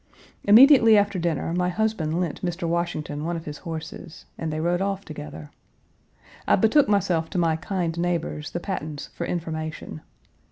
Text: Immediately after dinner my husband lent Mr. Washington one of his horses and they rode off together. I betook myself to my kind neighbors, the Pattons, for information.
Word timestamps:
Immediately 0.45 0.97
after 0.97 1.19
dinner 1.19 1.53
my 1.53 1.69
husband 1.69 2.19
lent 2.19 2.41
Mr. 2.43 2.67
Washington 2.67 3.23
one 3.23 3.35
of 3.35 3.45
his 3.45 3.59
horses 3.59 4.25
and 4.35 4.51
they 4.51 4.59
rode 4.59 4.81
off 4.81 5.05
together. 5.05 5.51
I 6.47 6.55
betook 6.55 6.87
myself 6.87 7.29
to 7.29 7.37
my 7.37 7.55
kind 7.55 7.95
neighbors, 7.99 8.49
the 8.49 8.59
Pattons, 8.59 9.09
for 9.13 9.27
information. 9.27 10.01